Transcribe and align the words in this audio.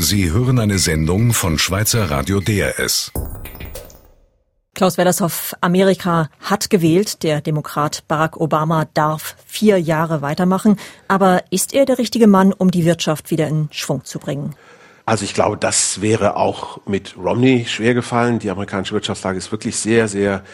Sie 0.00 0.30
hören 0.30 0.60
eine 0.60 0.78
Sendung 0.78 1.32
von 1.32 1.58
Schweizer 1.58 2.08
Radio 2.08 2.38
DRS. 2.38 3.10
Klaus 4.76 4.96
Wellershoff, 4.96 5.56
Amerika 5.60 6.30
hat 6.40 6.70
gewählt. 6.70 7.24
Der 7.24 7.40
Demokrat 7.40 8.04
Barack 8.06 8.36
Obama 8.36 8.86
darf 8.94 9.34
vier 9.44 9.80
Jahre 9.80 10.22
weitermachen. 10.22 10.76
Aber 11.08 11.42
ist 11.50 11.74
er 11.74 11.84
der 11.84 11.98
richtige 11.98 12.28
Mann, 12.28 12.52
um 12.52 12.70
die 12.70 12.84
Wirtschaft 12.84 13.32
wieder 13.32 13.48
in 13.48 13.68
Schwung 13.72 14.04
zu 14.04 14.20
bringen? 14.20 14.54
Also 15.04 15.24
ich 15.24 15.34
glaube, 15.34 15.56
das 15.56 16.00
wäre 16.00 16.36
auch 16.36 16.78
mit 16.86 17.16
Romney 17.16 17.64
schwer 17.66 17.94
gefallen. 17.94 18.38
Die 18.38 18.50
amerikanische 18.50 18.94
Wirtschaftslage 18.94 19.38
ist 19.38 19.50
wirklich 19.50 19.76
sehr, 19.76 20.06
sehr 20.06 20.44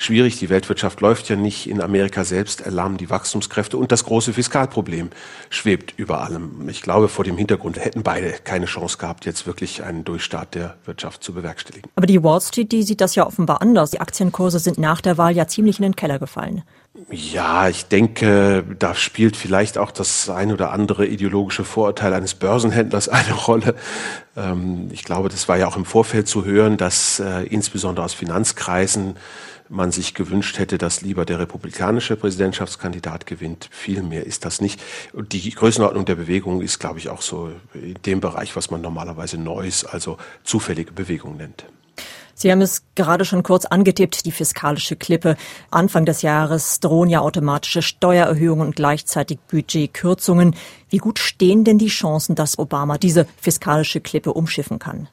schwierig. 0.00 0.38
Die 0.38 0.48
Weltwirtschaft 0.48 1.00
läuft 1.00 1.28
ja 1.28 1.36
nicht. 1.36 1.68
In 1.68 1.80
Amerika 1.80 2.24
selbst 2.24 2.62
erlahmen 2.62 2.96
die 2.96 3.10
Wachstumskräfte 3.10 3.76
und 3.76 3.92
das 3.92 4.04
große 4.04 4.32
Fiskalproblem 4.32 5.10
schwebt 5.50 5.94
über 5.96 6.22
allem. 6.22 6.68
Ich 6.68 6.82
glaube, 6.82 7.08
vor 7.08 7.24
dem 7.24 7.36
Hintergrund 7.36 7.78
hätten 7.78 8.02
beide 8.02 8.32
keine 8.44 8.66
Chance 8.66 8.98
gehabt, 8.98 9.26
jetzt 9.26 9.46
wirklich 9.46 9.82
einen 9.84 10.04
Durchstart 10.04 10.54
der 10.54 10.76
Wirtschaft 10.84 11.22
zu 11.22 11.34
bewerkstelligen. 11.34 11.90
Aber 11.94 12.06
die 12.06 12.22
Wall 12.22 12.40
Street, 12.40 12.72
die 12.72 12.82
sieht 12.82 13.00
das 13.00 13.14
ja 13.14 13.26
offenbar 13.26 13.60
anders. 13.62 13.90
Die 13.90 14.00
Aktienkurse 14.00 14.58
sind 14.58 14.78
nach 14.78 15.00
der 15.00 15.18
Wahl 15.18 15.36
ja 15.36 15.46
ziemlich 15.46 15.78
in 15.78 15.82
den 15.82 15.96
Keller 15.96 16.18
gefallen. 16.18 16.62
Ja, 17.10 17.68
ich 17.68 17.86
denke, 17.86 18.64
da 18.78 18.96
spielt 18.96 19.36
vielleicht 19.36 19.78
auch 19.78 19.92
das 19.92 20.28
ein 20.28 20.52
oder 20.52 20.72
andere 20.72 21.06
ideologische 21.06 21.64
Vorurteil 21.64 22.12
eines 22.12 22.34
Börsenhändlers 22.34 23.08
eine 23.08 23.32
Rolle. 23.32 23.76
Ähm, 24.36 24.88
ich 24.92 25.04
glaube, 25.04 25.28
das 25.28 25.48
war 25.48 25.56
ja 25.56 25.68
auch 25.68 25.76
im 25.76 25.84
Vorfeld 25.84 26.26
zu 26.26 26.44
hören, 26.44 26.76
dass 26.76 27.20
äh, 27.20 27.44
insbesondere 27.44 28.04
aus 28.04 28.14
Finanzkreisen 28.14 29.16
man 29.68 29.92
sich 29.92 30.14
gewünscht 30.14 30.58
hätte, 30.58 30.78
dass 30.78 31.00
lieber 31.00 31.24
der 31.24 31.38
republikanische 31.38 32.16
Präsidentschaftskandidat 32.16 33.24
gewinnt. 33.24 33.68
Viel 33.70 34.02
mehr 34.02 34.26
ist 34.26 34.44
das 34.44 34.60
nicht. 34.60 34.82
Die 35.14 35.48
Größenordnung 35.50 36.04
der 36.06 36.16
Bewegung 36.16 36.60
ist, 36.60 36.80
glaube 36.80 36.98
ich, 36.98 37.08
auch 37.08 37.22
so 37.22 37.52
in 37.72 37.94
dem 38.04 38.20
Bereich, 38.20 38.56
was 38.56 38.72
man 38.72 38.80
normalerweise 38.80 39.38
Neues, 39.38 39.84
also 39.84 40.18
zufällige 40.42 40.90
Bewegung 40.90 41.36
nennt. 41.36 41.66
Sie 42.40 42.50
haben 42.50 42.62
es 42.62 42.84
gerade 42.94 43.26
schon 43.26 43.42
kurz 43.42 43.66
angetippt, 43.66 44.24
die 44.24 44.32
fiskalische 44.32 44.96
Klippe. 44.96 45.36
Anfang 45.70 46.06
des 46.06 46.22
Jahres 46.22 46.80
drohen 46.80 47.10
ja 47.10 47.20
automatische 47.20 47.82
Steuererhöhungen 47.82 48.68
und 48.68 48.76
gleichzeitig 48.76 49.38
Budgetkürzungen. 49.50 50.56
Wie 50.88 50.96
gut 50.96 51.18
stehen 51.18 51.64
denn 51.64 51.76
die 51.76 51.88
Chancen, 51.88 52.36
dass 52.36 52.58
Obama 52.58 52.96
diese 52.96 53.26
fiskalische 53.36 54.00
Klippe 54.00 54.32
umschiffen 54.32 54.78
kann? 54.78 55.08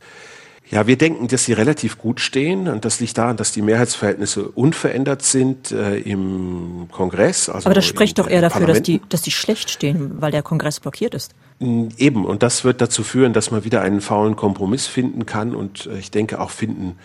Ja, 0.70 0.86
wir 0.86 0.98
denken, 0.98 1.28
dass 1.30 1.46
sie 1.46 1.54
relativ 1.54 1.98
gut 1.98 2.20
stehen 2.20 2.68
und 2.68 2.84
das 2.84 3.00
liegt 3.00 3.18
daran, 3.18 3.38
dass 3.38 3.54
die 3.54 3.62
Mehrheitsverhältnisse 3.62 4.50
unverändert 4.50 5.22
sind 5.22 5.72
äh, 5.72 5.98
im 6.00 6.90
Kongress. 6.92 7.48
Also 7.48 7.68
Aber 7.68 7.74
das 7.74 7.86
spricht 7.86 8.20
doch 8.20 8.28
eher 8.28 8.42
dafür, 8.42 8.68
dass 8.68 8.82
die, 8.82 9.02
dass 9.08 9.22
die 9.22 9.32
schlecht 9.32 9.70
stehen, 9.70 10.22
weil 10.22 10.32
der 10.32 10.44
Kongress 10.44 10.82
blockiert 10.82 11.14
ist. 11.14 11.34
Mm, 11.60 11.88
eben, 11.98 12.26
und 12.26 12.44
das 12.44 12.66
wird 12.66 12.82
dazu 12.82 13.04
führen, 13.04 13.32
dass 13.32 13.50
man 13.50 13.64
wieder 13.64 13.82
einen 13.82 14.02
faulen 14.02 14.36
Kompromiss 14.36 14.88
finden 14.88 15.26
kann 15.26 15.56
und 15.56 15.86
äh, 15.86 16.00
ich 16.00 16.12
denke 16.12 16.42
auch 16.42 16.50
finden 16.50 16.98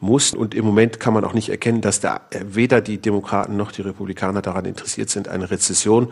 muss. 0.00 0.32
Und 0.32 0.54
im 0.54 0.64
Moment 0.64 0.98
kann 0.98 1.12
man 1.12 1.24
auch 1.24 1.34
nicht 1.34 1.50
erkennen, 1.50 1.82
dass 1.82 2.00
da 2.00 2.22
weder 2.30 2.80
die 2.80 2.98
Demokraten 2.98 3.56
noch 3.56 3.70
die 3.70 3.82
Republikaner 3.82 4.40
daran 4.40 4.64
interessiert 4.64 5.10
sind, 5.10 5.28
eine 5.28 5.50
Rezession 5.50 6.08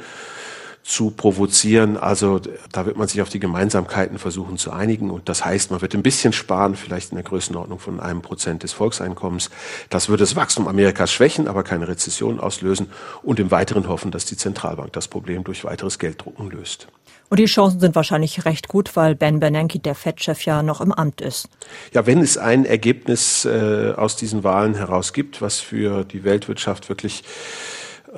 zu 0.82 1.10
provozieren. 1.10 1.96
Also 1.96 2.40
da 2.72 2.86
wird 2.86 2.96
man 2.96 3.06
sich 3.06 3.22
auf 3.22 3.28
die 3.28 3.38
Gemeinsamkeiten 3.38 4.18
versuchen 4.18 4.58
zu 4.58 4.72
einigen. 4.72 5.10
Und 5.10 5.28
das 5.28 5.44
heißt, 5.44 5.70
man 5.70 5.80
wird 5.80 5.94
ein 5.94 6.02
bisschen 6.02 6.32
sparen, 6.32 6.74
vielleicht 6.74 7.12
in 7.12 7.16
der 7.16 7.24
Größenordnung 7.24 7.78
von 7.78 8.00
einem 8.00 8.22
Prozent 8.22 8.62
des 8.62 8.72
Volkseinkommens. 8.72 9.50
Das 9.90 10.08
würde 10.08 10.22
das 10.22 10.34
Wachstum 10.34 10.66
Amerikas 10.66 11.12
schwächen, 11.12 11.46
aber 11.46 11.62
keine 11.62 11.86
Rezession 11.86 12.40
auslösen. 12.40 12.90
Und 13.22 13.38
im 13.38 13.50
Weiteren 13.50 13.88
hoffen, 13.88 14.10
dass 14.10 14.24
die 14.24 14.36
Zentralbank 14.36 14.92
das 14.92 15.08
Problem 15.08 15.44
durch 15.44 15.64
weiteres 15.64 15.98
Gelddrucken 15.98 16.50
löst. 16.50 16.88
Und 17.28 17.38
die 17.38 17.46
Chancen 17.46 17.80
sind 17.80 17.94
wahrscheinlich 17.94 18.44
recht 18.44 18.68
gut, 18.68 18.94
weil 18.94 19.14
Ben 19.14 19.40
Bernanke, 19.40 19.78
der 19.78 19.94
Fed-Chef, 19.94 20.44
ja 20.44 20.62
noch 20.62 20.82
im 20.82 20.92
Amt 20.92 21.22
ist. 21.22 21.48
Ja, 21.94 22.04
wenn 22.06 22.20
es 22.20 22.36
ein 22.36 22.66
Ergebnis 22.66 23.46
äh, 23.46 23.94
aus 23.96 24.16
diesen 24.16 24.44
Wahlen 24.44 24.74
heraus 24.74 25.14
gibt, 25.14 25.40
was 25.40 25.58
für 25.58 26.04
die 26.04 26.24
Weltwirtschaft 26.24 26.90
wirklich 26.90 27.24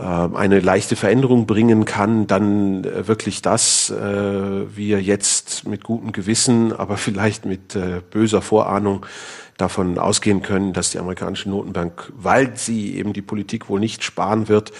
eine 0.01 0.61
leichte 0.61 0.97
Veränderung 0.97 1.47
bringen 1.47 1.85
kann, 1.85 2.27
dann 2.27 2.85
äh, 2.85 3.07
wirklich 3.07 3.43
das 3.43 3.91
äh, 3.91 4.77
wir 4.77 5.01
jetzt 5.01 5.69
mit 5.69 5.85
gutem 5.85 6.13
Gewissen, 6.13 6.73
aber 6.73 6.97
vielleicht 6.99 7.45
mit 7.45 7.77
äh, 7.77 8.01
böser 8.11 8.43
Vorahnung 8.43 9.07
davon 9.57 9.99
ausgehen 9.99 10.43
können, 10.43 10.73
dass 10.73 10.91
die 10.91 10.99
amerikanische 10.99 11.49
Notenbank, 11.49 12.13
weil 12.17 12.57
sie 12.57 12.97
eben 12.97 13.13
die 13.13 13.23
Politik 13.23 13.69
wohl 13.69 13.81
nicht 13.81 14.03
sparen 14.03 14.49
wird, 14.49 14.73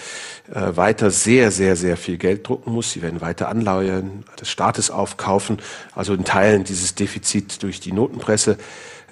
weiter 0.47 1.11
sehr, 1.11 1.51
sehr, 1.51 1.75
sehr 1.75 1.97
viel 1.97 2.17
Geld 2.17 2.47
drucken 2.47 2.73
muss. 2.73 2.91
Sie 2.91 3.01
werden 3.01 3.21
weiter 3.21 3.47
Anleihen 3.47 4.25
des 4.39 4.49
Staates 4.49 4.91
aufkaufen, 4.91 5.59
also 5.93 6.13
in 6.13 6.25
Teilen 6.25 6.65
dieses 6.65 6.93
Defizit 6.95 7.63
durch 7.63 7.79
die 7.79 7.93
Notenpresse 7.93 8.57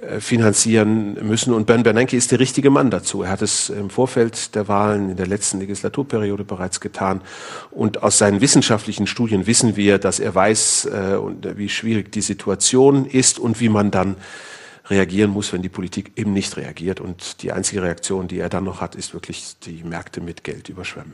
äh, 0.02 0.20
finanzieren 0.20 1.14
müssen. 1.28 1.54
Und 1.54 1.68
Ben 1.68 1.84
Bernanke 1.84 2.18
ist 2.18 2.32
der 2.32 2.40
richtige 2.40 2.72
Mann 2.72 2.90
dazu. 2.90 3.22
Er 3.22 3.30
hat 3.30 3.44
es 3.44 3.70
im 3.70 3.92
Vorfeld 3.92 4.56
der 4.56 4.68
Wahlen 4.68 5.12
in 5.12 5.18
der 5.18 5.28
letzten 5.28 5.60
Legislaturperiode 5.60 6.44
bereits 6.44 6.80
getan. 6.80 7.22
Und 7.70 8.02
aus 8.02 8.18
seinen 8.18 8.42
wissenschaftlichen 8.42 9.06
Studien 9.06 9.46
wissen 9.46 9.76
wir, 9.76 10.00
dass 10.00 10.20
er 10.20 10.34
weiß, 10.34 10.86
äh, 10.86 11.18
wie 11.58 11.70
schwierig 11.70 12.12
die 12.12 12.22
Situation 12.22 13.06
ist 13.06 13.38
und 13.38 13.60
wie 13.60 13.70
man 13.70 13.92
dann 13.92 14.16
reagieren 14.86 15.32
muss, 15.32 15.54
wenn 15.54 15.62
die 15.62 15.70
Politik 15.70 16.12
eben 16.16 16.34
nicht 16.34 16.58
reagiert. 16.58 17.00
Und 17.00 17.42
die 17.42 17.52
einzige 17.52 17.84
Reaktion, 17.84 18.28
die 18.28 18.40
er 18.40 18.50
dann 18.50 18.64
noch 18.64 18.82
hat, 18.82 18.96
ist 18.96 19.14
wirklich 19.14 19.58
die 19.60 19.84
Märkte 19.84 20.22
mit 20.22 20.44
Geld 20.44 20.70
überschwemmen. 20.70 21.14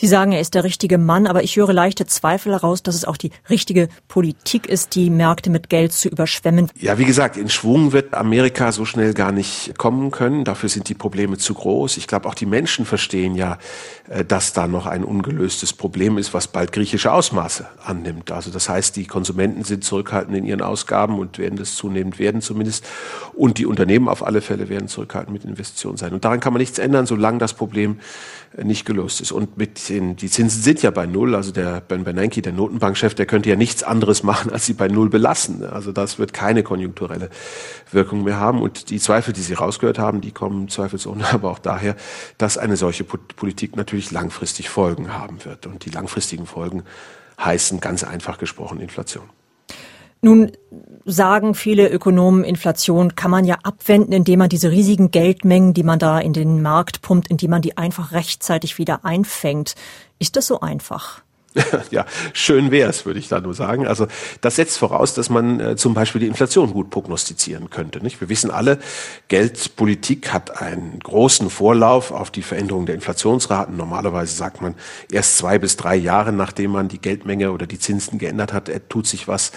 Sie 0.00 0.06
sagen, 0.06 0.32
er 0.32 0.40
ist 0.40 0.54
der 0.54 0.64
richtige 0.64 0.96
Mann, 0.96 1.26
aber 1.26 1.42
ich 1.42 1.56
höre 1.56 1.74
leichte 1.74 2.06
Zweifel 2.06 2.52
heraus, 2.52 2.82
dass 2.82 2.94
es 2.94 3.04
auch 3.04 3.18
die 3.18 3.32
richtige 3.50 3.90
Politik 4.08 4.66
ist, 4.66 4.94
die 4.94 5.10
Märkte 5.10 5.50
mit 5.50 5.68
Geld 5.68 5.92
zu 5.92 6.08
überschwemmen. 6.08 6.70
Ja, 6.78 6.96
wie 6.96 7.04
gesagt, 7.04 7.36
in 7.36 7.50
Schwung 7.50 7.92
wird 7.92 8.14
Amerika 8.14 8.72
so 8.72 8.86
schnell 8.86 9.12
gar 9.12 9.30
nicht 9.30 9.76
kommen 9.76 10.10
können. 10.10 10.44
Dafür 10.44 10.70
sind 10.70 10.88
die 10.88 10.94
Probleme 10.94 11.36
zu 11.36 11.52
groß. 11.52 11.98
Ich 11.98 12.06
glaube, 12.06 12.30
auch 12.30 12.34
die 12.34 12.46
Menschen 12.46 12.86
verstehen 12.86 13.34
ja, 13.34 13.58
äh, 14.08 14.24
dass 14.24 14.54
da 14.54 14.66
noch 14.66 14.86
ein 14.86 15.04
ungelöstes 15.04 15.74
Problem 15.74 16.16
ist, 16.16 16.32
was 16.32 16.48
bald 16.48 16.72
griechische 16.72 17.12
Ausmaße 17.12 17.66
annimmt. 17.84 18.30
Also 18.32 18.50
das 18.50 18.70
heißt, 18.70 18.96
die 18.96 19.04
Konsumenten 19.04 19.64
sind 19.64 19.84
zurückhaltend 19.84 20.34
in 20.34 20.46
ihren 20.46 20.62
Ausgaben 20.62 21.18
und 21.18 21.36
werden 21.36 21.58
das 21.58 21.74
zunehmend 21.74 22.18
werden 22.18 22.40
zumindest. 22.40 22.86
Und 23.34 23.58
die 23.58 23.66
Unternehmen 23.66 24.08
auf 24.08 24.24
alle 24.24 24.40
Fälle 24.40 24.70
werden 24.70 24.88
zurückhaltend 24.88 25.34
mit 25.34 25.44
Investitionen 25.44 25.98
sein. 25.98 26.14
Und 26.14 26.24
daran 26.24 26.40
kann 26.40 26.54
man 26.54 26.60
nichts 26.60 26.78
ändern, 26.78 27.04
solange 27.04 27.36
das 27.36 27.52
Problem 27.52 27.98
nicht 28.56 28.84
gelöst 28.84 29.20
ist. 29.20 29.30
Und 29.30 29.58
mit 29.58 29.89
den, 29.90 30.16
die 30.16 30.30
Zinsen 30.30 30.62
sind 30.62 30.82
ja 30.82 30.90
bei 30.90 31.06
Null. 31.06 31.34
Also 31.34 31.52
der 31.52 31.80
Ben 31.80 32.04
Bernanke, 32.04 32.40
der 32.40 32.52
Notenbankchef, 32.52 33.14
der 33.14 33.26
könnte 33.26 33.50
ja 33.50 33.56
nichts 33.56 33.82
anderes 33.82 34.22
machen, 34.22 34.50
als 34.50 34.66
sie 34.66 34.72
bei 34.72 34.88
Null 34.88 35.10
belassen. 35.10 35.64
Also 35.64 35.92
das 35.92 36.18
wird 36.18 36.32
keine 36.32 36.62
konjunkturelle 36.62 37.28
Wirkung 37.90 38.24
mehr 38.24 38.38
haben. 38.38 38.62
Und 38.62 38.90
die 38.90 38.98
Zweifel, 38.98 39.32
die 39.32 39.42
Sie 39.42 39.54
rausgehört 39.54 39.98
haben, 39.98 40.20
die 40.20 40.32
kommen 40.32 40.68
zweifelsohne 40.68 41.24
aber 41.32 41.50
auch 41.50 41.58
daher, 41.58 41.96
dass 42.38 42.56
eine 42.56 42.76
solche 42.76 43.04
Politik 43.04 43.76
natürlich 43.76 44.10
langfristig 44.10 44.70
Folgen 44.70 45.12
haben 45.12 45.44
wird. 45.44 45.66
Und 45.66 45.84
die 45.84 45.90
langfristigen 45.90 46.46
Folgen 46.46 46.84
heißen 47.38 47.80
ganz 47.80 48.04
einfach 48.04 48.38
gesprochen 48.38 48.80
Inflation. 48.80 49.28
Nun 50.22 50.52
sagen 51.06 51.54
viele 51.54 51.88
Ökonomen, 51.88 52.44
Inflation 52.44 53.14
kann 53.14 53.30
man 53.30 53.44
ja 53.44 53.58
abwenden, 53.62 54.12
indem 54.12 54.40
man 54.40 54.48
diese 54.48 54.70
riesigen 54.70 55.10
Geldmengen, 55.10 55.72
die 55.72 55.82
man 55.82 55.98
da 55.98 56.18
in 56.18 56.32
den 56.32 56.62
Markt 56.62 57.02
pumpt, 57.02 57.28
indem 57.28 57.50
man 57.50 57.62
die 57.62 57.76
einfach 57.76 58.12
rechtzeitig 58.12 58.78
wieder 58.78 59.04
einfängt. 59.04 59.74
Ist 60.18 60.36
das 60.36 60.46
so 60.46 60.60
einfach? 60.60 61.22
ja, 61.90 62.06
schön 62.32 62.70
wär's, 62.70 63.06
würde 63.06 63.18
ich 63.18 63.28
da 63.28 63.40
nur 63.40 63.54
sagen. 63.54 63.86
Also 63.86 64.06
das 64.40 64.56
setzt 64.56 64.78
voraus, 64.78 65.14
dass 65.14 65.30
man 65.30 65.58
äh, 65.58 65.76
zum 65.76 65.94
Beispiel 65.94 66.20
die 66.20 66.28
Inflation 66.28 66.72
gut 66.72 66.90
prognostizieren 66.90 67.70
könnte. 67.70 68.00
Nicht? 68.00 68.20
Wir 68.20 68.28
wissen 68.28 68.52
alle, 68.52 68.78
Geldpolitik 69.26 70.32
hat 70.32 70.62
einen 70.62 71.00
großen 71.00 71.50
Vorlauf 71.50 72.12
auf 72.12 72.30
die 72.30 72.42
Veränderung 72.42 72.86
der 72.86 72.94
Inflationsraten. 72.94 73.76
Normalerweise 73.76 74.34
sagt 74.34 74.60
man, 74.62 74.76
erst 75.10 75.38
zwei 75.38 75.58
bis 75.58 75.76
drei 75.76 75.96
Jahre, 75.96 76.32
nachdem 76.32 76.70
man 76.70 76.86
die 76.86 77.00
Geldmenge 77.00 77.50
oder 77.50 77.66
die 77.66 77.80
Zinsen 77.80 78.18
geändert 78.18 78.52
hat, 78.52 78.70
tut 78.88 79.08
sich 79.08 79.26
was 79.26 79.50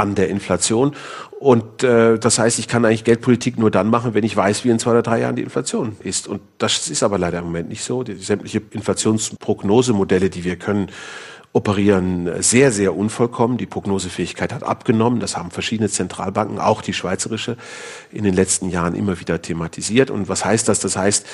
an 0.00 0.14
der 0.14 0.28
Inflation. 0.28 0.94
Und 1.38 1.82
äh, 1.82 2.18
das 2.18 2.38
heißt, 2.38 2.58
ich 2.58 2.68
kann 2.68 2.84
eigentlich 2.84 3.04
Geldpolitik 3.04 3.58
nur 3.58 3.70
dann 3.70 3.88
machen, 3.88 4.14
wenn 4.14 4.24
ich 4.24 4.36
weiß, 4.36 4.64
wie 4.64 4.70
in 4.70 4.78
zwei 4.78 4.92
oder 4.92 5.02
drei 5.02 5.20
Jahren 5.20 5.36
die 5.36 5.42
Inflation 5.42 5.96
ist. 6.02 6.28
Und 6.28 6.40
das 6.58 6.88
ist 6.88 7.02
aber 7.02 7.18
leider 7.18 7.38
im 7.38 7.44
Moment 7.44 7.68
nicht 7.68 7.82
so. 7.82 8.02
Die 8.02 8.14
sämtliche 8.14 8.60
Inflationsprognosemodelle, 8.70 10.30
die 10.30 10.44
wir 10.44 10.56
können, 10.56 10.90
operieren 11.52 12.30
sehr, 12.42 12.70
sehr 12.70 12.96
unvollkommen. 12.96 13.58
Die 13.58 13.66
Prognosefähigkeit 13.66 14.52
hat 14.52 14.62
abgenommen. 14.62 15.18
Das 15.18 15.36
haben 15.36 15.50
verschiedene 15.50 15.88
Zentralbanken, 15.88 16.60
auch 16.60 16.80
die 16.80 16.92
schweizerische, 16.92 17.56
in 18.12 18.22
den 18.22 18.34
letzten 18.34 18.70
Jahren 18.70 18.94
immer 18.94 19.18
wieder 19.18 19.42
thematisiert. 19.42 20.10
Und 20.10 20.28
was 20.28 20.44
heißt 20.44 20.68
das? 20.68 20.78
Das 20.78 20.96
heißt, 20.96 21.26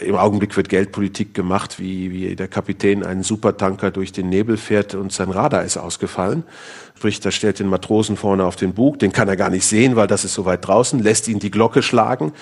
äh, 0.00 0.04
im 0.06 0.16
Augenblick 0.16 0.56
wird 0.56 0.68
Geldpolitik 0.68 1.34
gemacht, 1.34 1.80
wie, 1.80 2.12
wie 2.12 2.36
der 2.36 2.48
Kapitän 2.48 3.04
einen 3.04 3.24
Supertanker 3.24 3.90
durch 3.90 4.12
den 4.12 4.28
Nebel 4.28 4.56
fährt 4.56 4.94
und 4.94 5.12
sein 5.12 5.30
Radar 5.30 5.64
ist 5.64 5.76
ausgefallen. 5.76 6.44
Sprich, 6.96 7.20
da 7.20 7.30
stellt 7.30 7.58
den 7.58 7.68
Matrosen 7.68 8.16
vorne 8.16 8.46
auf 8.46 8.56
den 8.56 8.72
Bug, 8.72 8.98
den 9.00 9.12
kann 9.12 9.28
er 9.28 9.36
gar 9.36 9.50
nicht 9.50 9.66
sehen, 9.66 9.96
weil 9.96 10.06
das 10.06 10.24
ist 10.24 10.32
so 10.32 10.46
weit 10.46 10.66
draußen, 10.66 10.98
lässt 10.98 11.28
ihn 11.28 11.38
die 11.38 11.50
Glocke 11.50 11.82
schlagen 11.82 12.32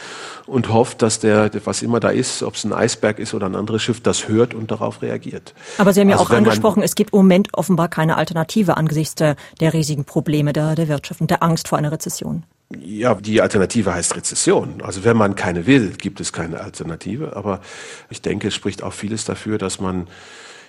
und 0.47 0.73
hofft, 0.73 1.03
dass 1.03 1.19
der, 1.19 1.51
was 1.65 1.83
immer 1.83 1.99
da 1.99 2.11
ist, 2.11 2.45
ob 2.45 2.55
es 2.55 2.63
ein 2.63 2.73
Eisberg 2.73 3.19
ist 3.19 3.35
oder 3.35 3.47
ein 3.47 3.57
anderes 3.57 3.83
Schiff, 3.83 4.01
das 4.01 4.29
hört 4.29 4.55
und 4.55 4.71
darauf 4.71 5.03
reagiert. 5.03 5.55
Aber 5.79 5.93
Sie 5.93 6.01
haben 6.01 6.09
ja 6.09 6.17
also 6.19 6.31
auch 6.31 6.37
angesprochen, 6.37 6.85
es 6.85 6.95
gibt 6.95 7.13
im 7.15 7.27
Moment 7.27 7.49
offenbar 7.53 7.89
keine 7.89 8.17
Alternative 8.17 8.77
angesichts 8.77 9.15
der, 9.15 9.37
der 9.61 9.73
riesigen 9.73 10.05
Probleme 10.05 10.53
der, 10.53 10.75
der 10.75 10.89
Wirtschaft 10.89 11.21
und 11.21 11.31
der 11.31 11.43
Angst 11.43 11.69
vor 11.69 11.79
einer 11.79 11.93
Rezession. 11.93 12.45
Ja, 12.81 13.15
die 13.15 13.41
Alternative 13.41 13.95
heißt 13.95 14.17
Rezession. 14.17 14.83
Also 14.83 15.05
wenn 15.05 15.17
man 15.17 15.35
keine 15.35 15.67
will, 15.67 15.93
gibt 15.97 16.21
es 16.21 16.33
keine 16.33 16.61
Alternative. 16.61 17.37
Aber 17.37 17.61
ich 18.11 18.23
denke, 18.23 18.49
es 18.49 18.55
spricht 18.55 18.83
auch 18.83 18.93
vieles 18.93 19.25
dafür, 19.25 19.59
dass 19.59 19.81
man 19.81 20.09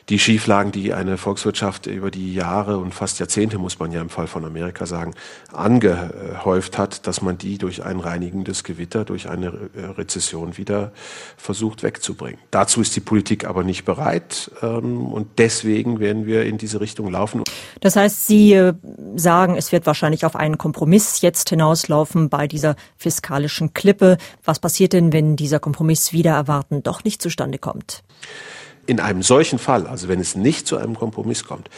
die 0.10 0.20
Schieflagen, 0.20 0.72
die 0.72 0.94
eine 0.94 1.18
Volkswirtschaft 1.18 1.88
über 1.88 2.12
die 2.12 2.34
Jahre 2.34 2.78
und 2.78 2.94
fast 2.94 3.20
Jahrzehnte, 3.20 3.58
muss 3.58 3.80
man 3.80 3.92
ja 3.92 4.02
im 4.02 4.10
Fall 4.10 4.28
von 4.28 4.46
Amerika 4.46 4.86
sagen, 4.86 5.16
angehäuft 5.52 6.78
hat, 6.78 7.08
dass 7.08 7.24
man 7.24 7.40
die 7.40 7.58
durch 7.58 7.84
ein 7.84 8.00
reinigendes 8.00 8.64
Gewitter, 8.64 9.04
durch 9.04 9.30
eine 9.30 9.52
Rezession 9.98 10.58
wieder 10.58 10.92
versucht 11.38 11.82
wegzubringen. 11.82 12.40
Dazu 12.52 12.82
ist 12.82 12.96
die 12.96 13.00
Politik 13.00 13.46
aber 13.46 13.64
nicht 13.64 13.84
bereit 13.84 14.52
ähm, 14.62 15.08
und 15.08 15.40
deswegen 15.40 16.00
werden 16.00 16.28
wir 16.28 16.46
in 16.46 16.60
diese 16.60 16.82
Richtung 16.82 17.10
laufen. 17.12 17.44
Das 17.82 17.96
heißt, 17.96 18.28
Sie 18.28 18.54
äh, 18.54 18.74
sagen, 19.16 19.56
es 19.56 19.72
wird 19.72 19.88
wahrscheinlich 19.88 20.24
auf 20.26 20.36
einen 20.36 20.60
Kompromiss 20.60 21.22
jetzt 21.22 21.50
hinauslaufen 21.50 22.30
bei 22.30 22.48
dieser 22.48 22.76
fiskalischen 22.98 23.74
Klippe. 23.74 24.18
Was 24.44 24.60
passiert 24.60 24.94
denn, 24.94 25.14
wenn 25.14 25.36
dieser 25.36 25.60
Kompromiss 25.60 26.14
wieder 26.14 26.34
erwarten 26.34 26.84
doch 26.84 27.04
nicht 27.04 27.24
zustande 27.24 27.58
kommt? 27.58 28.04
In 28.88 29.00
einem 29.00 29.24
solchen 29.24 29.58
Fall, 29.58 29.88
also 29.88 30.08
wenn 30.08 30.20
es 30.20 30.36
nicht 30.36 30.68
zu 30.68 30.78
einem 30.78 30.96
Kompromiss 30.96 31.44
kommt, 31.44 31.70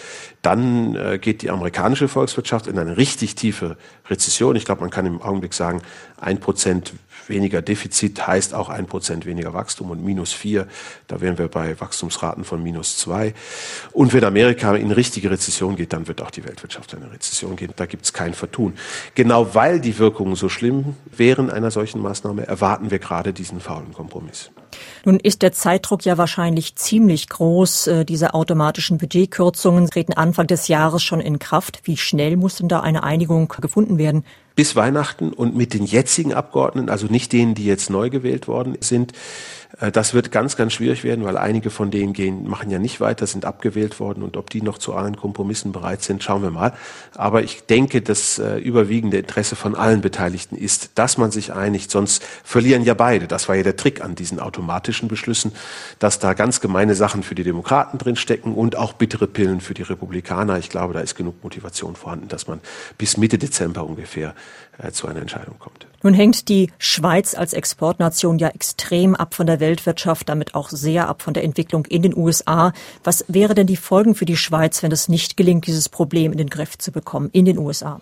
dann 0.41 0.95
äh, 0.95 1.19
geht 1.19 1.41
die 1.41 1.49
amerikanische 1.49 2.07
Volkswirtschaft 2.07 2.67
in 2.67 2.77
eine 2.77 2.97
richtig 2.97 3.35
tiefe 3.35 3.77
Rezession. 4.09 4.55
Ich 4.55 4.65
glaube, 4.65 4.81
man 4.81 4.89
kann 4.89 5.05
im 5.05 5.21
Augenblick 5.21 5.53
sagen, 5.53 5.81
ein 6.19 6.39
Prozent 6.39 6.93
weniger 7.29 7.61
Defizit 7.61 8.25
heißt 8.25 8.53
auch 8.53 8.69
ein 8.69 8.85
Prozent 8.85 9.25
weniger 9.25 9.53
Wachstum 9.53 9.91
und 9.91 10.03
minus 10.03 10.33
vier, 10.33 10.67
da 11.07 11.21
wären 11.21 11.37
wir 11.37 11.47
bei 11.47 11.79
Wachstumsraten 11.79 12.43
von 12.43 12.61
minus 12.61 12.97
zwei. 12.97 13.33
Und 13.91 14.13
wenn 14.13 14.23
Amerika 14.23 14.75
in 14.75 14.91
richtige 14.91 15.31
Rezession 15.31 15.75
geht, 15.75 15.93
dann 15.93 16.07
wird 16.07 16.21
auch 16.21 16.31
die 16.31 16.45
Weltwirtschaft 16.45 16.93
in 16.93 17.03
eine 17.03 17.11
Rezession 17.11 17.55
gehen. 17.55 17.73
Da 17.75 17.85
gibt 17.85 18.05
es 18.05 18.13
kein 18.13 18.33
Vertun. 18.33 18.73
Genau 19.15 19.53
weil 19.53 19.79
die 19.79 19.97
Wirkungen 19.97 20.35
so 20.35 20.49
schlimm 20.49 20.95
wären 21.15 21.49
einer 21.49 21.71
solchen 21.71 22.01
Maßnahme, 22.01 22.47
erwarten 22.47 22.91
wir 22.91 22.99
gerade 22.99 23.33
diesen 23.33 23.59
faulen 23.59 23.93
Kompromiss. 23.93 24.51
Nun 25.05 25.19
ist 25.19 25.41
der 25.41 25.51
Zeitdruck 25.51 26.05
ja 26.05 26.17
wahrscheinlich 26.17 26.75
ziemlich 26.75 27.29
groß. 27.29 27.87
Äh, 27.87 28.05
diese 28.05 28.33
automatischen 28.33 28.97
Budgetkürzungen 28.97 29.89
treten 29.89 30.13
Anfang 30.13 30.47
des 30.47 30.67
Jahres 30.67 31.03
schon 31.03 31.19
in 31.19 31.39
Kraft. 31.39 31.81
Wie 31.83 31.97
schnell 31.97 32.37
muss 32.37 32.57
denn 32.57 32.67
da 32.67 32.81
eine 32.81 33.03
Einigung 33.03 33.47
gefunden 33.61 33.97
werden? 33.97 34.23
Bis 34.57 34.75
Weihnachten 34.75 35.31
und 35.31 35.55
mit 35.55 35.75
den 35.75 35.85
jetzigen 35.85 36.33
Abgeordneten, 36.33 36.89
also 36.89 37.05
nicht 37.05 37.31
denen, 37.31 37.53
die 37.53 37.65
jetzt 37.65 37.91
neu 37.91 38.09
gewählt 38.09 38.47
worden 38.47 38.75
sind, 38.81 39.13
äh, 39.79 39.91
das 39.91 40.13
wird 40.13 40.31
ganz, 40.31 40.55
ganz 40.55 40.73
schwierig 40.73 41.03
werden, 41.03 41.25
weil 41.25 41.37
einige 41.37 41.69
von 41.69 41.91
denen 41.91 42.13
gehen, 42.13 42.47
machen 42.47 42.69
ja 42.69 42.79
nicht 42.79 42.99
weiter, 42.99 43.27
sind 43.27 43.45
abgewählt 43.45 43.99
worden 43.99 44.23
und 44.23 44.37
ob 44.37 44.49
die 44.49 44.61
noch 44.61 44.77
zu 44.77 44.93
allen 44.93 45.15
Kompromissen 45.15 45.71
bereit 45.71 46.01
sind, 46.01 46.23
schauen 46.23 46.41
wir 46.41 46.51
mal. 46.51 46.73
Aber 47.15 47.43
ich 47.43 47.65
denke, 47.65 48.01
das 48.01 48.39
äh, 48.39 48.57
überwiegende 48.57 49.17
Interesse 49.17 49.55
von 49.55 49.75
allen 49.75 50.01
Beteiligten 50.01 50.57
ist, 50.57 50.91
dass 50.95 51.17
man 51.17 51.31
sich 51.31 51.53
einigt, 51.53 51.91
sonst 51.91 52.23
verlieren 52.43 52.83
ja 52.83 52.93
beide. 52.93 53.27
Das 53.27 53.47
war 53.47 53.55
ja 53.55 53.63
der 53.63 53.75
Trick 53.75 54.03
an 54.03 54.15
diesen 54.15 54.39
automatischen 54.39 55.07
Beschlüssen, 55.07 55.51
dass 55.99 56.19
da 56.19 56.33
ganz 56.33 56.61
gemeine 56.61 56.95
Sachen 56.95 57.23
für 57.23 57.35
die 57.35 57.43
Demokraten 57.43 57.97
drinstecken 57.97 58.53
und 58.53 58.75
auch 58.75 58.93
bittere 58.93 59.27
Pillen 59.27 59.61
für 59.61 59.73
die 59.73 59.83
Republikaner. 59.83 60.57
Ich 60.57 60.69
glaube, 60.69 60.93
da 60.93 61.01
ist 61.01 61.15
genug 61.15 61.43
Motivation 61.43 61.95
vorhanden, 61.95 62.27
dass 62.27 62.47
man 62.47 62.59
bis 62.97 63.17
Mitte 63.17 63.37
Dezember 63.37 63.83
ungefähr 63.83 64.33
äh, 64.77 64.91
zu 64.91 65.07
einer 65.07 65.21
Entscheidung 65.21 65.57
kommt. 65.59 65.87
Nun 66.03 66.13
hängt 66.13 66.49
die 66.49 66.71
Schweiz 66.77 67.35
als 67.35 67.53
Exportnation 67.53 68.37
ja 68.37 68.49
extrem 68.49 69.15
ab 69.15 69.33
von 69.33 69.47
der 69.47 69.59
Weltwirtschaft, 69.59 70.29
damit 70.29 70.55
auch 70.55 70.69
sehr 70.69 71.07
ab 71.07 71.21
von 71.21 71.33
der 71.33 71.43
Entwicklung 71.43 71.85
in 71.85 72.01
den 72.01 72.15
USA. 72.15 72.71
Was 73.03 73.25
wäre 73.27 73.55
denn 73.55 73.67
die 73.67 73.77
Folgen 73.77 74.15
für 74.15 74.25
die 74.25 74.37
Schweiz, 74.37 74.83
wenn 74.83 74.91
es 74.91 75.09
nicht 75.09 75.37
gelingt, 75.37 75.67
dieses 75.67 75.89
Problem 75.89 76.31
in 76.31 76.37
den 76.37 76.49
Griff 76.49 76.77
zu 76.77 76.91
bekommen 76.91 77.29
in 77.33 77.45
den 77.45 77.57
USA? 77.57 77.99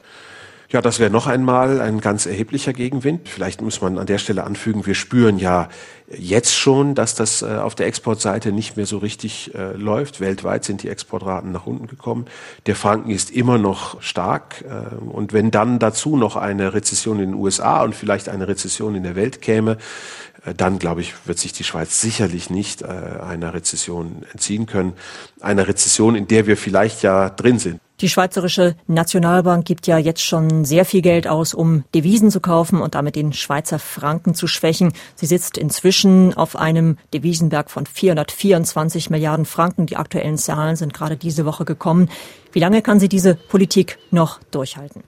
Ja, 0.75 0.81
das 0.81 0.99
wäre 0.99 1.09
noch 1.09 1.25
einmal 1.25 1.79
ein 1.79 2.01
ganz 2.01 2.25
erheblicher 2.25 2.73
Gegenwind. 2.73 3.29
Vielleicht 3.29 3.61
muss 3.61 3.79
man 3.79 3.97
an 3.97 4.07
der 4.07 4.17
Stelle 4.17 4.43
anfügen, 4.43 4.85
wir 4.85 4.93
spüren 4.93 5.39
ja 5.39 5.69
jetzt 6.09 6.53
schon, 6.53 6.95
dass 6.95 7.15
das 7.15 7.43
äh, 7.43 7.45
auf 7.45 7.75
der 7.75 7.87
Exportseite 7.87 8.51
nicht 8.51 8.75
mehr 8.75 8.85
so 8.85 8.97
richtig 8.97 9.55
äh, 9.55 9.71
läuft. 9.71 10.19
Weltweit 10.19 10.65
sind 10.65 10.83
die 10.83 10.89
Exportraten 10.89 11.53
nach 11.53 11.65
unten 11.65 11.87
gekommen. 11.87 12.25
Der 12.65 12.75
Franken 12.75 13.09
ist 13.09 13.31
immer 13.31 13.57
noch 13.57 14.01
stark. 14.01 14.65
Äh, 14.67 14.95
und 14.97 15.31
wenn 15.31 15.49
dann 15.49 15.79
dazu 15.79 16.17
noch 16.17 16.35
eine 16.35 16.73
Rezession 16.73 17.21
in 17.21 17.31
den 17.31 17.35
USA 17.35 17.81
und 17.81 17.95
vielleicht 17.95 18.27
eine 18.27 18.49
Rezession 18.49 18.95
in 18.95 19.03
der 19.03 19.15
Welt 19.15 19.41
käme, 19.41 19.77
äh, 20.43 20.53
dann 20.53 20.77
glaube 20.77 20.99
ich, 20.99 21.13
wird 21.25 21.39
sich 21.39 21.53
die 21.53 21.63
Schweiz 21.63 22.01
sicherlich 22.01 22.49
nicht 22.49 22.81
äh, 22.81 22.87
einer 22.87 23.53
Rezession 23.53 24.25
entziehen 24.33 24.65
können. 24.65 24.91
Einer 25.39 25.69
Rezession, 25.69 26.15
in 26.15 26.27
der 26.27 26.47
wir 26.47 26.57
vielleicht 26.57 27.01
ja 27.01 27.29
drin 27.29 27.59
sind. 27.59 27.79
Die 28.01 28.09
Schweizerische 28.09 28.75
Nationalbank 28.87 29.63
gibt 29.63 29.87
ja 29.87 29.97
jetzt 29.97 30.21
schon 30.21 30.65
sehr 30.65 30.83
viel 30.83 31.01
Geld 31.01 31.27
aus, 31.27 31.53
um 31.53 31.85
Devisen 31.95 32.29
zu 32.29 32.41
kaufen 32.41 32.81
und 32.81 32.93
damit 32.93 33.15
den 33.15 33.31
Schweizer 33.31 33.79
Franken 33.79 34.35
zu 34.35 34.47
schwächen. 34.47 34.91
Sie 35.15 35.25
sitzt 35.25 35.57
inzwischen 35.57 36.33
auf 36.33 36.57
einem 36.57 36.97
Devisenberg 37.13 37.71
von 37.71 37.85
424 37.85 39.09
Milliarden 39.09 39.45
Franken. 39.45 39.85
Die 39.85 39.95
aktuellen 39.95 40.37
Zahlen 40.37 40.75
sind 40.75 40.93
gerade 40.93 41.15
diese 41.15 41.45
Woche 41.45 41.63
gekommen. 41.63 42.09
Wie 42.51 42.59
lange 42.59 42.81
kann 42.81 42.99
sie 42.99 43.07
diese 43.07 43.35
Politik 43.35 43.97
noch 44.11 44.41
durchhalten? 44.51 45.03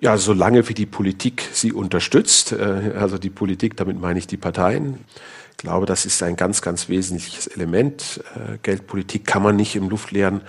Ja, 0.00 0.16
solange 0.16 0.66
wie 0.70 0.74
die 0.74 0.86
Politik 0.86 1.48
sie 1.52 1.70
unterstützt, 1.70 2.52
äh, 2.52 2.92
also 2.98 3.18
die 3.18 3.30
Politik, 3.30 3.76
damit 3.76 4.00
meine 4.00 4.18
ich 4.18 4.26
die 4.26 4.38
Parteien. 4.38 5.04
Ich 5.50 5.58
glaube, 5.58 5.84
das 5.84 6.06
ist 6.06 6.22
ein 6.22 6.36
ganz, 6.36 6.62
ganz 6.62 6.88
wesentliches 6.88 7.46
Element. 7.46 8.24
Äh, 8.34 8.56
Geldpolitik 8.62 9.26
kann 9.26 9.42
man 9.42 9.54
nicht 9.54 9.76
im 9.76 9.90
luftleeren 9.90 10.40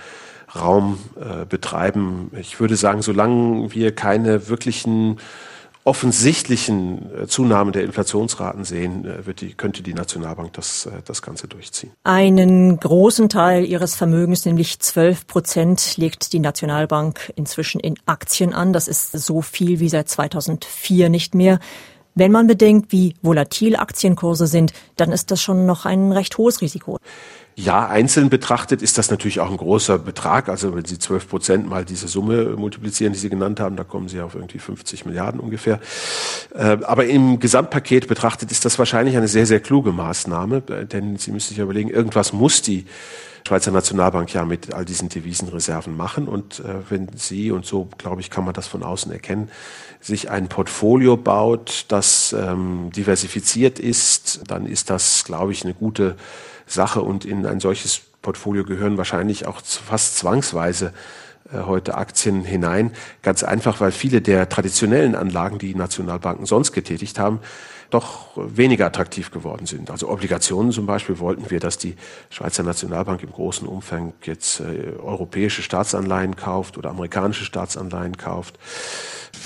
Raum 0.56 0.98
äh, 1.16 1.44
betreiben. 1.44 2.30
Ich 2.38 2.60
würde 2.60 2.76
sagen, 2.76 3.02
solange 3.02 3.72
wir 3.74 3.94
keine 3.94 4.48
wirklichen 4.48 5.18
offensichtlichen 5.84 7.10
äh, 7.14 7.26
Zunahmen 7.26 7.72
der 7.72 7.84
Inflationsraten 7.84 8.64
sehen, 8.64 9.04
äh, 9.04 9.34
die, 9.34 9.52
könnte 9.52 9.82
die 9.82 9.92
Nationalbank 9.92 10.54
das, 10.54 10.86
äh, 10.86 11.02
das 11.04 11.20
Ganze 11.20 11.46
durchziehen. 11.46 11.92
Einen 12.04 12.78
großen 12.80 13.28
Teil 13.28 13.66
ihres 13.66 13.94
Vermögens, 13.94 14.46
nämlich 14.46 14.80
12 14.80 15.26
Prozent, 15.26 15.96
legt 15.98 16.32
die 16.32 16.40
Nationalbank 16.40 17.32
inzwischen 17.36 17.80
in 17.80 17.96
Aktien 18.06 18.54
an. 18.54 18.72
Das 18.72 18.88
ist 18.88 19.12
so 19.12 19.42
viel 19.42 19.78
wie 19.78 19.90
seit 19.90 20.08
2004 20.08 21.10
nicht 21.10 21.34
mehr. 21.34 21.58
Wenn 22.14 22.32
man 22.32 22.46
bedenkt, 22.46 22.92
wie 22.92 23.14
volatil 23.22 23.76
Aktienkurse 23.76 24.46
sind, 24.46 24.72
dann 24.96 25.12
ist 25.12 25.30
das 25.30 25.42
schon 25.42 25.66
noch 25.66 25.84
ein 25.84 26.12
recht 26.12 26.38
hohes 26.38 26.62
Risiko. 26.62 26.98
Ja, 27.56 27.86
einzeln 27.86 28.30
betrachtet 28.30 28.82
ist 28.82 28.98
das 28.98 29.12
natürlich 29.12 29.38
auch 29.38 29.48
ein 29.48 29.56
großer 29.56 30.00
Betrag. 30.00 30.48
Also 30.48 30.74
wenn 30.74 30.84
Sie 30.84 30.98
12 30.98 31.28
Prozent 31.28 31.68
mal 31.68 31.84
diese 31.84 32.08
Summe 32.08 32.56
multiplizieren, 32.56 33.12
die 33.12 33.18
Sie 33.18 33.30
genannt 33.30 33.60
haben, 33.60 33.76
da 33.76 33.84
kommen 33.84 34.08
Sie 34.08 34.20
auf 34.20 34.34
irgendwie 34.34 34.58
50 34.58 35.06
Milliarden 35.06 35.38
ungefähr. 35.38 35.78
Äh, 36.52 36.78
aber 36.82 37.06
im 37.06 37.38
Gesamtpaket 37.38 38.08
betrachtet 38.08 38.50
ist 38.50 38.64
das 38.64 38.76
wahrscheinlich 38.80 39.16
eine 39.16 39.28
sehr, 39.28 39.46
sehr 39.46 39.60
kluge 39.60 39.92
Maßnahme, 39.92 40.64
äh, 40.68 40.84
denn 40.84 41.16
Sie 41.16 41.30
müssen 41.30 41.50
sich 41.50 41.58
überlegen, 41.58 41.90
irgendwas 41.90 42.32
muss 42.32 42.60
die 42.60 42.86
Schweizer 43.46 43.70
Nationalbank 43.70 44.32
ja 44.32 44.44
mit 44.44 44.74
all 44.74 44.84
diesen 44.84 45.10
Devisenreserven 45.10 45.96
machen. 45.96 46.26
Und 46.26 46.58
äh, 46.60 46.90
wenn 46.90 47.10
Sie, 47.14 47.52
und 47.52 47.66
so 47.66 47.88
glaube 47.98 48.20
ich, 48.20 48.30
kann 48.30 48.44
man 48.44 48.54
das 48.54 48.66
von 48.66 48.82
außen 48.82 49.12
erkennen, 49.12 49.48
sich 50.00 50.28
ein 50.28 50.48
Portfolio 50.48 51.16
baut, 51.16 51.84
das 51.88 52.34
ähm, 52.36 52.90
diversifiziert 52.90 53.78
ist, 53.78 54.40
dann 54.48 54.66
ist 54.66 54.90
das, 54.90 55.24
glaube 55.24 55.52
ich, 55.52 55.62
eine 55.62 55.74
gute 55.74 56.16
Sache 56.66 57.02
und 57.02 57.24
in 57.24 57.46
ein 57.46 57.60
solches 57.60 58.02
Portfolio 58.22 58.64
gehören 58.64 58.96
wahrscheinlich 58.96 59.46
auch 59.46 59.60
fast 59.62 60.16
zwangsweise 60.18 60.92
äh, 61.52 61.58
heute 61.58 61.96
Aktien 61.96 62.42
hinein. 62.42 62.92
Ganz 63.22 63.42
einfach, 63.42 63.80
weil 63.80 63.92
viele 63.92 64.22
der 64.22 64.48
traditionellen 64.48 65.14
Anlagen, 65.14 65.58
die 65.58 65.74
Nationalbanken 65.74 66.46
sonst 66.46 66.72
getätigt 66.72 67.18
haben, 67.18 67.40
doch 67.94 68.26
weniger 68.36 68.86
attraktiv 68.86 69.30
geworden 69.30 69.66
sind. 69.66 69.90
Also 69.90 70.08
Obligationen 70.08 70.72
zum 70.72 70.86
Beispiel 70.86 71.18
wollten 71.20 71.50
wir, 71.50 71.60
dass 71.60 71.78
die 71.78 71.96
Schweizer 72.28 72.64
Nationalbank 72.64 73.22
im 73.22 73.30
großen 73.30 73.66
Umfang 73.68 74.12
jetzt 74.24 74.60
äh, 74.60 74.92
europäische 74.98 75.62
Staatsanleihen 75.62 76.34
kauft 76.36 76.76
oder 76.76 76.90
amerikanische 76.90 77.44
Staatsanleihen 77.44 78.16
kauft. 78.16 78.58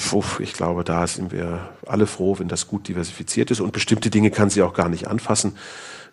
Puh, 0.08 0.24
ich 0.38 0.54
glaube, 0.54 0.82
da 0.82 1.06
sind 1.06 1.30
wir 1.30 1.68
alle 1.86 2.06
froh, 2.06 2.38
wenn 2.38 2.48
das 2.48 2.66
gut 2.66 2.88
diversifiziert 2.88 3.50
ist. 3.50 3.60
Und 3.60 3.72
bestimmte 3.72 4.10
Dinge 4.10 4.30
kann 4.30 4.50
sie 4.50 4.62
auch 4.62 4.74
gar 4.74 4.88
nicht 4.88 5.06
anfassen 5.06 5.54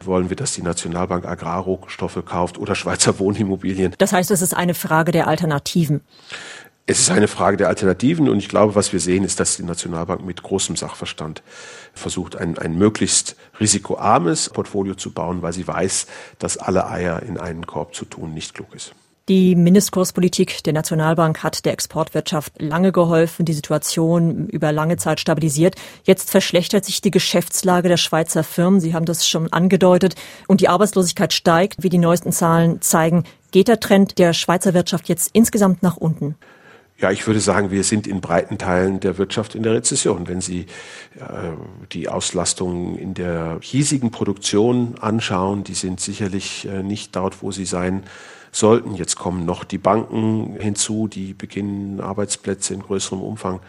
wollen 0.04 0.30
wir, 0.30 0.36
dass 0.36 0.52
die 0.52 0.62
Nationalbank 0.62 1.26
Agrarrohstoffe 1.26 2.22
kauft 2.26 2.58
oder 2.58 2.76
Schweizer 2.76 3.18
Wohnimmobilien. 3.18 3.94
Das 3.98 4.12
heißt, 4.12 4.30
es 4.30 4.42
ist 4.42 4.54
eine 4.54 4.74
Frage 4.74 5.14
der 5.14 5.28
Alternativen. 5.28 6.02
Es 6.88 7.00
ist 7.00 7.10
eine 7.10 7.28
Frage 7.28 7.58
der 7.58 7.68
Alternativen 7.68 8.30
und 8.30 8.38
ich 8.38 8.48
glaube, 8.48 8.76
was 8.76 8.94
wir 8.94 9.00
sehen, 9.00 9.24
ist, 9.24 9.40
dass 9.40 9.58
die 9.58 9.64
Nationalbank 9.64 10.24
mit 10.24 10.44
großem 10.44 10.76
Sachverstand 10.76 11.42
versucht, 11.96 12.36
ein, 12.36 12.60
ein 12.60 12.78
möglichst 12.78 13.36
risikoarmes 13.60 14.52
Portfolio 14.52 14.94
zu 14.94 15.12
bauen, 15.12 15.42
weil 15.42 15.52
sie 15.52 15.68
weiß, 15.68 16.06
dass 16.38 16.58
alle 16.58 16.88
Eier 16.88 17.24
in 17.24 17.40
einen 17.40 17.66
Korb 17.66 17.96
zu 17.96 18.06
tun 18.06 18.36
nicht 18.36 18.54
klug 18.54 18.68
ist. 18.76 18.94
Die 19.28 19.56
Mindestkurspolitik 19.56 20.64
der 20.64 20.74
Nationalbank 20.74 21.42
hat 21.42 21.66
der 21.66 21.74
Exportwirtschaft 21.74 22.62
lange 22.62 22.92
geholfen, 22.92 23.46
die 23.46 23.54
Situation 23.54 24.48
über 24.50 24.72
lange 24.72 24.98
Zeit 24.98 25.20
stabilisiert. 25.20 25.74
Jetzt 26.04 26.30
verschlechtert 26.30 26.86
sich 26.86 27.02
die 27.02 27.10
Geschäftslage 27.10 27.90
der 27.90 27.98
Schweizer 27.98 28.44
Firmen. 28.44 28.80
Sie 28.80 28.94
haben 28.94 29.06
das 29.06 29.28
schon 29.28 29.52
angedeutet. 29.52 30.14
Und 30.48 30.62
die 30.62 30.70
Arbeitslosigkeit 30.70 31.34
steigt, 31.34 31.82
wie 31.82 31.90
die 31.90 31.98
neuesten 31.98 32.32
Zahlen 32.32 32.84
zeigen. 32.84 33.24
Geht 33.50 33.70
der 33.70 33.80
Trend 33.80 34.20
der 34.20 34.34
Schweizer 34.34 34.76
Wirtschaft 34.76 35.10
jetzt 35.10 35.32
insgesamt 35.34 35.82
nach 35.82 35.98
unten? 35.98 36.36
Ja, 36.98 37.12
ich 37.12 37.28
würde 37.28 37.42
sagen, 37.42 37.72
wir 37.72 37.84
sind 37.84 38.08
in 38.08 38.22
breiten 38.22 38.58
Teilen 38.58 39.02
der 39.02 39.18
Wirtschaft 39.18 39.54
in 39.54 39.64
der 39.64 39.74
Rezession. 39.74 40.30
Wenn 40.30 40.40
Sie 40.40 40.62
äh, 41.20 41.52
die 41.92 42.08
Auslastung 42.08 42.98
in 42.98 43.14
der 43.14 43.60
hiesigen 43.62 44.12
Produktion 44.12 44.96
anschauen, 45.02 45.66
die 45.66 45.74
sind 45.74 46.00
sicherlich 46.00 46.66
äh, 46.66 46.84
nicht 46.84 47.14
dort, 47.14 47.44
wo 47.44 47.52
sie 47.52 47.66
sein 47.66 48.04
sollten. 48.54 48.96
Jetzt 48.96 49.18
kommen 49.18 49.44
noch 49.44 49.66
die 49.66 49.78
Banken 49.78 50.56
hinzu, 50.58 51.10
die 51.10 51.34
beginnen 51.34 52.00
Arbeitsplätze 52.00 52.74
in 52.74 52.82
größerem 52.82 53.22
Umfang 53.22 53.60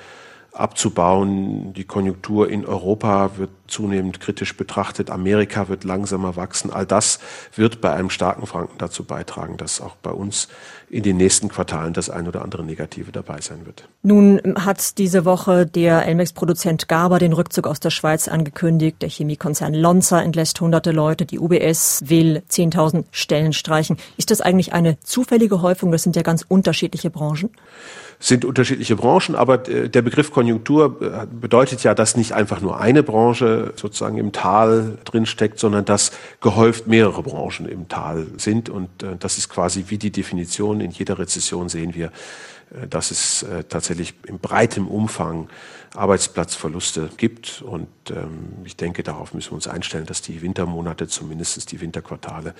abzubauen. 0.59 1.73
Die 1.75 1.85
Konjunktur 1.85 2.49
in 2.49 2.67
Europa 2.67 3.37
wird 3.37 3.51
zunehmend 3.67 4.21
kritisch 4.21 4.57
betrachtet. 4.57 5.11
Amerika 5.11 5.69
wird 5.69 5.85
langsamer 5.85 6.37
wachsen. 6.37 6.73
All 6.73 6.87
das 6.87 7.19
wird 7.55 7.81
bei 7.81 7.93
einem 7.93 8.11
starken 8.11 8.47
Franken 8.47 8.79
dazu 8.79 9.05
beitragen, 9.05 9.57
dass 9.57 9.81
auch 9.81 9.97
bei 9.97 10.11
uns 10.11 10.49
in 10.89 11.03
den 11.03 11.17
nächsten 11.17 11.49
Quartalen 11.49 11.93
das 11.93 12.11
ein 12.11 12.29
oder 12.29 12.43
andere 12.43 12.65
Negative 12.65 13.11
dabei 13.11 13.41
sein 13.41 13.67
wird. 13.67 13.89
Nun 14.03 14.41
hat 14.65 14.99
diese 14.99 15.25
Woche 15.25 15.67
der 15.67 16.07
Elmex-Produzent 16.07 16.87
Gaber 16.87 17.19
den 17.19 17.33
Rückzug 17.33 17.67
aus 17.67 17.81
der 17.81 17.91
Schweiz 17.91 18.29
angekündigt. 18.29 19.03
Der 19.03 19.09
Chemiekonzern 19.09 19.75
Lonza 19.75 20.23
entlässt 20.23 20.61
hunderte 20.61 20.93
Leute. 20.93 21.27
Die 21.27 21.41
UBS 21.41 22.05
will 22.07 22.43
10.000 22.49 23.05
Stellen 23.11 23.53
streichen. 23.53 23.97
Ist 24.17 24.31
das 24.31 24.41
eigentlich 24.41 24.73
eine 24.73 25.01
zufällige 25.01 25.61
Häufung? 25.61 25.91
Das 25.91 26.05
sind 26.05 26.15
ja 26.15 26.23
ganz 26.23 26.45
unterschiedliche 26.47 27.11
Branchen 27.11 27.51
sind 28.19 28.45
unterschiedliche 28.45 28.97
Branchen, 28.97 29.35
aber 29.35 29.69
äh, 29.69 29.89
der 29.89 30.03
Begriff 30.03 30.31
Konjunktur 30.31 30.97
äh, 31.01 31.27
bedeutet 31.27 31.83
ja, 31.83 31.95
dass 31.95 32.17
nicht 32.17 32.33
einfach 32.33 32.61
nur 32.61 32.81
eine 32.81 33.03
Branche 33.03 33.73
sozusagen 33.77 34.19
im 34.19 34.33
Tal 34.33 34.99
drinsteckt, 35.05 35.59
sondern 35.59 35.85
dass 35.85 36.13
gehäuft 36.41 36.87
mehrere 36.87 37.23
Branchen 37.23 37.69
im 37.69 37.89
Tal 37.89 38.27
sind. 38.37 38.69
Und 38.69 39.03
äh, 39.03 39.17
das 39.19 39.39
ist 39.39 39.49
quasi 39.49 39.85
wie 39.89 39.99
die 39.99 40.11
Definition. 40.11 40.81
In 40.81 40.91
jeder 40.91 41.19
Rezession 41.19 41.69
sehen 41.69 41.95
wir, 41.95 42.11
dass 42.91 43.11
es 43.11 43.47
tatsächlich 43.69 44.15
in 44.27 44.39
breitem 44.39 44.89
Umfang 44.89 45.49
Arbeitsplatzverluste 45.97 47.11
gibt. 47.17 47.63
Und 47.63 47.89
ähm, 48.11 48.65
ich 48.65 48.77
denke, 48.77 49.03
darauf 49.03 49.35
müssen 49.35 49.51
wir 49.51 49.55
uns 49.57 49.69
einstellen, 49.69 50.07
dass 50.07 50.23
die 50.23 50.43
Wintermonate, 50.43 51.09
zumindest 51.09 51.73
die 51.73 51.81
Winterquartale, 51.81 52.55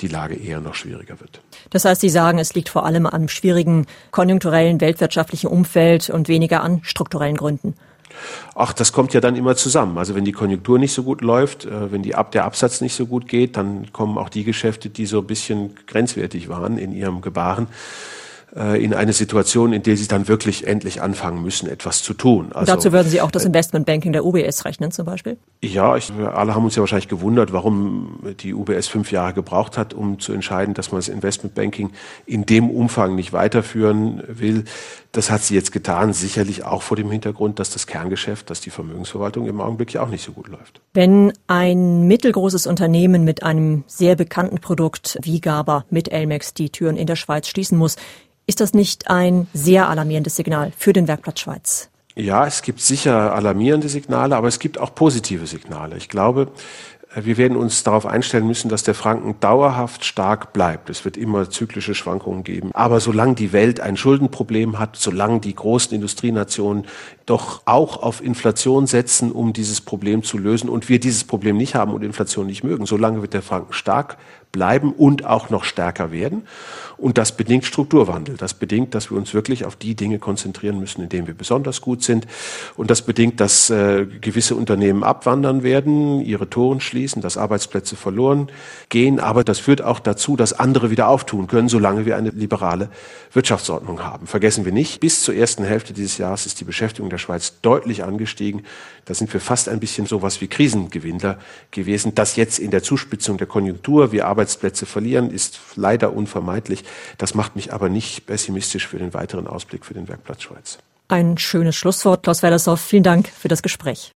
die 0.00 0.08
Lage 0.08 0.34
eher 0.34 0.60
noch 0.60 0.74
schwieriger 0.74 1.20
wird. 1.20 1.40
Das 1.70 1.84
heißt, 1.84 2.00
Sie 2.00 2.08
sagen, 2.08 2.38
es 2.38 2.54
liegt 2.54 2.68
vor 2.68 2.84
allem 2.84 3.06
am 3.06 3.28
schwierigen 3.28 3.86
konjunkturellen, 4.10 4.80
weltwirtschaftlichen 4.80 5.48
Umfeld 5.48 6.10
und 6.10 6.28
weniger 6.28 6.62
an 6.62 6.80
strukturellen 6.84 7.36
Gründen. 7.36 7.74
Ach, 8.54 8.72
das 8.72 8.92
kommt 8.92 9.12
ja 9.12 9.20
dann 9.20 9.34
immer 9.34 9.56
zusammen. 9.56 9.98
Also 9.98 10.14
wenn 10.14 10.24
die 10.24 10.32
Konjunktur 10.32 10.78
nicht 10.78 10.92
so 10.92 11.02
gut 11.02 11.20
läuft, 11.20 11.64
äh, 11.64 11.90
wenn 11.90 12.02
die 12.02 12.14
Ab 12.14 12.30
der 12.30 12.44
Absatz 12.44 12.80
nicht 12.80 12.94
so 12.94 13.06
gut 13.06 13.26
geht, 13.26 13.56
dann 13.56 13.92
kommen 13.92 14.18
auch 14.18 14.28
die 14.28 14.44
Geschäfte, 14.44 14.88
die 14.88 15.06
so 15.06 15.18
ein 15.18 15.26
bisschen 15.26 15.74
grenzwertig 15.86 16.48
waren 16.48 16.78
in 16.78 16.92
ihrem 16.92 17.22
Gebaren, 17.22 17.66
äh, 17.66 18.23
in 18.54 18.94
eine 18.94 19.12
Situation, 19.12 19.72
in 19.72 19.82
der 19.82 19.96
sie 19.96 20.06
dann 20.06 20.28
wirklich 20.28 20.66
endlich 20.66 21.02
anfangen 21.02 21.42
müssen, 21.42 21.68
etwas 21.68 22.02
zu 22.02 22.14
tun. 22.14 22.52
Also, 22.52 22.72
dazu 22.72 22.92
würden 22.92 23.08
Sie 23.08 23.20
auch 23.20 23.32
das 23.32 23.42
äh, 23.42 23.48
Investmentbanking 23.48 24.12
der 24.12 24.24
UBS 24.24 24.64
rechnen 24.64 24.92
zum 24.92 25.06
Beispiel? 25.06 25.36
Ja, 25.60 25.96
ich, 25.96 26.12
alle 26.12 26.54
haben 26.54 26.64
uns 26.64 26.76
ja 26.76 26.80
wahrscheinlich 26.80 27.08
gewundert, 27.08 27.52
warum 27.52 28.20
die 28.40 28.54
UBS 28.54 28.86
fünf 28.86 29.10
Jahre 29.10 29.32
gebraucht 29.32 29.76
hat, 29.76 29.92
um 29.92 30.20
zu 30.20 30.32
entscheiden, 30.32 30.74
dass 30.74 30.92
man 30.92 30.98
das 30.98 31.08
Investmentbanking 31.08 31.90
in 32.26 32.46
dem 32.46 32.70
Umfang 32.70 33.16
nicht 33.16 33.32
weiterführen 33.32 34.22
will. 34.28 34.64
Das 35.14 35.30
hat 35.30 35.42
sie 35.42 35.54
jetzt 35.54 35.70
getan, 35.70 36.12
sicherlich 36.12 36.64
auch 36.64 36.82
vor 36.82 36.96
dem 36.96 37.08
Hintergrund, 37.08 37.60
dass 37.60 37.70
das 37.70 37.86
Kerngeschäft, 37.86 38.50
dass 38.50 38.60
die 38.60 38.70
Vermögensverwaltung 38.70 39.46
im 39.46 39.60
Augenblick 39.60 39.92
ja 39.92 40.02
auch 40.02 40.08
nicht 40.08 40.24
so 40.24 40.32
gut 40.32 40.48
läuft. 40.48 40.80
Wenn 40.92 41.32
ein 41.46 42.08
mittelgroßes 42.08 42.66
Unternehmen 42.66 43.22
mit 43.22 43.44
einem 43.44 43.84
sehr 43.86 44.16
bekannten 44.16 44.58
Produkt 44.58 45.16
wie 45.22 45.40
Gaber 45.40 45.84
mit 45.88 46.10
Elmex 46.10 46.52
die 46.52 46.70
Türen 46.70 46.96
in 46.96 47.06
der 47.06 47.14
Schweiz 47.14 47.46
schließen 47.46 47.78
muss, 47.78 47.94
ist 48.48 48.60
das 48.60 48.74
nicht 48.74 49.08
ein 49.08 49.46
sehr 49.54 49.88
alarmierendes 49.88 50.34
Signal 50.34 50.72
für 50.76 50.92
den 50.92 51.06
Werkplatz 51.06 51.38
Schweiz? 51.38 51.90
Ja, 52.16 52.44
es 52.44 52.62
gibt 52.62 52.80
sicher 52.80 53.34
alarmierende 53.34 53.88
Signale, 53.88 54.34
aber 54.34 54.48
es 54.48 54.58
gibt 54.58 54.78
auch 54.78 54.96
positive 54.96 55.46
Signale. 55.46 55.96
Ich 55.96 56.08
glaube, 56.08 56.48
wir 57.14 57.36
werden 57.36 57.56
uns 57.56 57.84
darauf 57.84 58.06
einstellen 58.06 58.46
müssen, 58.46 58.68
dass 58.68 58.82
der 58.82 58.94
Franken 58.94 59.36
dauerhaft 59.40 60.04
stark 60.04 60.52
bleibt. 60.52 60.90
Es 60.90 61.04
wird 61.04 61.16
immer 61.16 61.48
zyklische 61.48 61.94
Schwankungen 61.94 62.42
geben. 62.42 62.70
Aber 62.74 63.00
solange 63.00 63.34
die 63.34 63.52
Welt 63.52 63.80
ein 63.80 63.96
Schuldenproblem 63.96 64.78
hat, 64.78 64.96
solange 64.96 65.40
die 65.40 65.54
großen 65.54 65.94
Industrienationen 65.94 66.86
doch 67.26 67.62
auch 67.64 68.02
auf 68.02 68.22
Inflation 68.22 68.86
setzen, 68.86 69.32
um 69.32 69.52
dieses 69.52 69.80
Problem 69.80 70.22
zu 70.22 70.38
lösen 70.38 70.68
und 70.68 70.88
wir 70.88 71.00
dieses 71.00 71.24
Problem 71.24 71.56
nicht 71.56 71.74
haben 71.74 71.92
und 71.92 72.02
Inflation 72.02 72.46
nicht 72.46 72.64
mögen, 72.64 72.86
solange 72.86 73.22
wird 73.22 73.34
der 73.34 73.42
Franken 73.42 73.72
stark 73.72 74.18
bleiben 74.54 74.92
und 74.92 75.26
auch 75.26 75.50
noch 75.50 75.64
stärker 75.64 76.12
werden. 76.12 76.46
Und 76.96 77.18
das 77.18 77.36
bedingt 77.36 77.64
Strukturwandel. 77.64 78.36
Das 78.36 78.54
bedingt, 78.54 78.94
dass 78.94 79.10
wir 79.10 79.18
uns 79.18 79.34
wirklich 79.34 79.64
auf 79.64 79.74
die 79.74 79.96
Dinge 79.96 80.20
konzentrieren 80.20 80.78
müssen, 80.78 81.02
in 81.02 81.08
denen 81.08 81.26
wir 81.26 81.34
besonders 81.34 81.80
gut 81.80 82.04
sind. 82.04 82.26
Und 82.76 82.88
das 82.88 83.02
bedingt, 83.02 83.40
dass 83.40 83.68
äh, 83.68 84.06
gewisse 84.20 84.54
Unternehmen 84.54 85.02
abwandern 85.02 85.64
werden, 85.64 86.20
ihre 86.20 86.48
Toren 86.48 86.80
schließen, 86.80 87.20
dass 87.20 87.36
Arbeitsplätze 87.36 87.96
verloren 87.96 88.48
gehen. 88.90 89.18
Aber 89.18 89.42
das 89.42 89.58
führt 89.58 89.82
auch 89.82 89.98
dazu, 89.98 90.36
dass 90.36 90.52
andere 90.52 90.90
wieder 90.90 91.08
auftun 91.08 91.48
können, 91.48 91.68
solange 91.68 92.06
wir 92.06 92.16
eine 92.16 92.30
liberale 92.30 92.90
Wirtschaftsordnung 93.32 94.04
haben. 94.04 94.28
Vergessen 94.28 94.64
wir 94.64 94.72
nicht, 94.72 95.00
bis 95.00 95.24
zur 95.24 95.34
ersten 95.34 95.64
Hälfte 95.64 95.92
dieses 95.92 96.16
Jahres 96.16 96.46
ist 96.46 96.60
die 96.60 96.64
Beschäftigung 96.64 97.10
der 97.14 97.18
Schweiz 97.18 97.60
deutlich 97.62 98.04
angestiegen. 98.04 98.64
Da 99.04 99.14
sind 99.14 99.32
wir 99.32 99.40
fast 99.40 99.68
ein 99.68 99.80
bisschen 99.80 100.06
sowas 100.06 100.40
wie 100.40 100.48
Krisengewinnler 100.48 101.38
gewesen. 101.70 102.14
Das 102.14 102.36
jetzt 102.36 102.58
in 102.58 102.70
der 102.70 102.82
Zuspitzung 102.82 103.38
der 103.38 103.46
Konjunktur 103.46 104.12
wir 104.12 104.26
Arbeitsplätze 104.26 104.86
verlieren, 104.86 105.30
ist 105.30 105.60
leider 105.76 106.12
unvermeidlich. 106.12 106.84
Das 107.18 107.34
macht 107.34 107.56
mich 107.56 107.72
aber 107.72 107.88
nicht 107.88 108.26
pessimistisch 108.26 108.86
für 108.86 108.98
den 108.98 109.14
weiteren 109.14 109.46
Ausblick 109.46 109.84
für 109.84 109.94
den 109.94 110.08
Werkplatz 110.08 110.42
Schweiz. 110.42 110.78
Ein 111.08 111.38
schönes 111.38 111.76
Schlusswort, 111.76 112.22
Klaus 112.24 112.42
Wellershoff. 112.42 112.80
Vielen 112.80 113.02
Dank 113.02 113.28
für 113.28 113.48
das 113.48 113.62
Gespräch. 113.62 114.12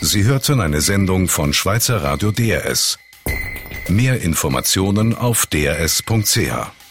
Sie 0.00 0.24
hörten 0.24 0.60
eine 0.60 0.80
Sendung 0.80 1.28
von 1.28 1.52
Schweizer 1.52 2.02
Radio 2.02 2.30
DRS. 2.30 2.98
Mehr 3.88 4.20
Informationen 4.22 5.14
auf 5.14 5.46
drs.ch. 5.46 6.83